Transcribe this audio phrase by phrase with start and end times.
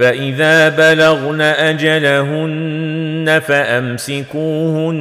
[0.00, 4.96] فاذا بلغن اجلهن فامسكوهن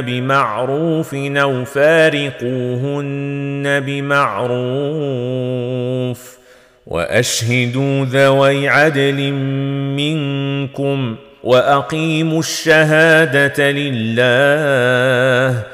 [0.00, 4.54] بمعروف أو فارقوهن بمعروف
[6.86, 9.32] واشهدوا ذوي عدل
[9.96, 15.73] منكم واقيموا الشهاده لله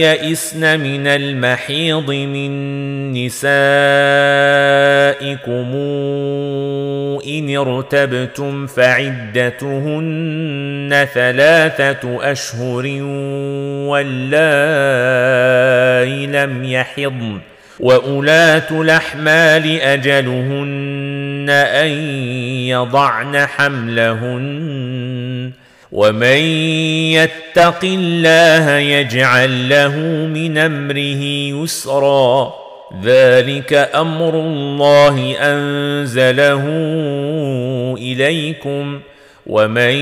[0.00, 3.48] يئسن من المحيض من نسائكم
[7.26, 10.08] ان ارتبتم فعدتهن
[11.14, 12.86] ثلاثة اشهر
[13.88, 14.26] واللائي
[16.26, 17.40] لم يحضن.
[17.80, 21.88] واولات الاحمال اجلهن ان
[22.68, 24.48] يضعن حملهن
[25.92, 26.38] ومن
[27.12, 29.96] يتق الله يجعل له
[30.26, 31.22] من امره
[31.62, 32.54] يسرا
[33.02, 36.64] ذلك أمر الله انزله
[37.98, 39.00] اليكم
[39.46, 39.94] ومن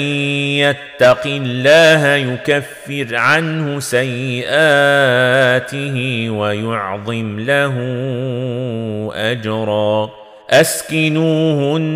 [0.59, 3.81] يتق الله يكفر عنه
[5.57, 7.75] سيئاته ويعظم له
[9.15, 10.11] اجرا
[10.51, 11.89] اسكنوهن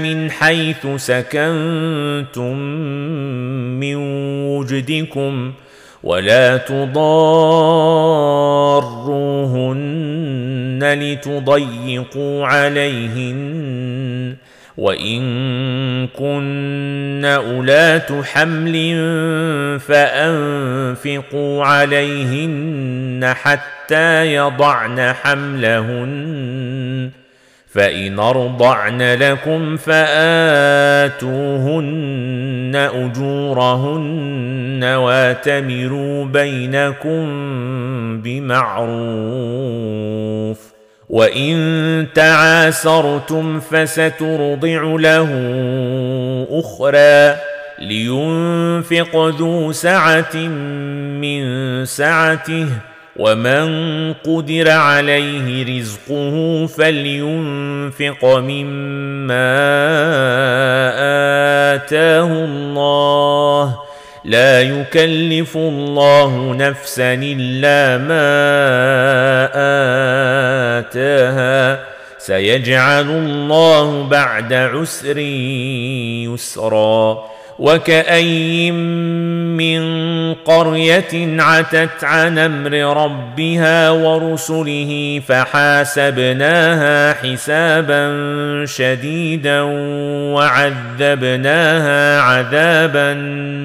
[0.00, 2.56] من حيث سكنتم
[3.80, 3.96] من
[4.46, 5.52] وجدكم
[6.02, 6.88] ولا تضاروهن
[10.82, 14.36] لتضيقوا عليهن
[14.78, 18.74] وان كن اولات حمل
[19.80, 27.10] فانفقوا عليهن حتى يضعن حملهن
[27.66, 30.08] فان ارضعن لكم فاتوهن
[32.94, 37.26] اجورهن واتمروا بينكم
[38.22, 39.58] بمعروف
[41.08, 45.28] وان تعاسرتم فسترضع له
[46.50, 47.36] أخرى
[47.78, 52.66] لينفق ذو سعه من سعته
[53.16, 53.68] ومن
[54.12, 59.48] قدر عليه رزقه فلينفق مما
[61.74, 63.78] اتاه الله
[64.24, 68.28] لا يكلف الله نفسا الا ما
[70.78, 71.84] آتاها
[72.18, 75.18] سيجعل الله بعد عسر
[76.28, 77.24] يسرا
[77.58, 78.74] وكأين
[79.56, 82.72] من قرية عتت عن أمر
[83.04, 88.14] ربها ورسله فحاسبناها حسابا
[88.66, 89.62] شديدا
[90.34, 93.14] وعذبناها عذابا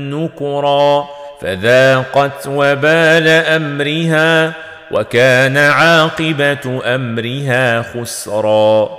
[0.10, 1.06] نكرا
[1.42, 4.54] فذاقت وبال أمرها
[4.94, 8.90] وكان عاقبة أمرها خسرا.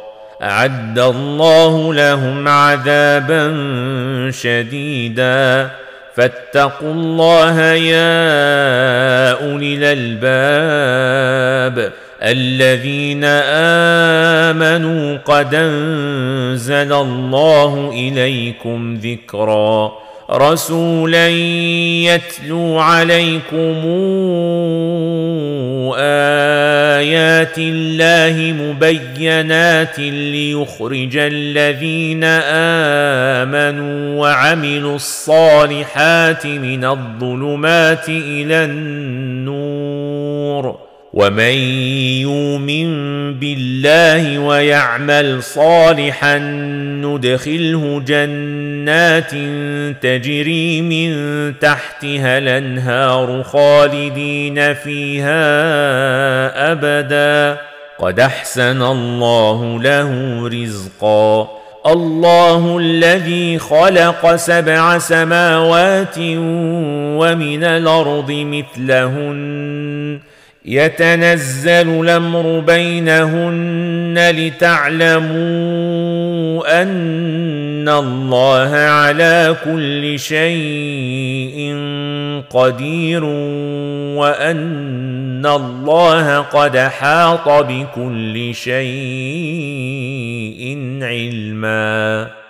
[0.42, 3.52] أعد الله لهم عذابا
[4.30, 5.70] شديدا.
[6.16, 11.92] فاتقوا الله يا أولي الألباب.
[12.22, 13.24] الذين
[14.54, 19.92] آمنوا قد أنزل الله إليكم ذكرا.
[20.30, 23.82] رسولا يتلو عليكم
[27.58, 32.24] الله مبينات ليخرج الذين
[33.44, 40.14] امنوا وعملوا الصالحات من الظلمات إلى النور
[41.14, 41.54] ومن
[42.26, 42.88] يؤمن
[43.38, 46.38] بالله ويعمل صالحا
[47.04, 49.30] ندخله جنات
[50.02, 51.12] تجري من
[51.58, 55.42] تحتها الانهار خالدين فيها
[56.72, 57.60] ابدا
[57.98, 61.48] قد احسن الله له رزقا
[61.86, 66.18] الله الذي خلق سبع سماوات
[67.18, 69.93] ومن الأرض مثلهن
[70.64, 75.34] يتنزل الأمر بينهن لتعلموا
[76.82, 81.76] أن الله على كل شيء
[82.50, 83.24] قدير
[84.14, 88.84] وأن الله قد حاط بكل شيء
[91.02, 92.43] علما.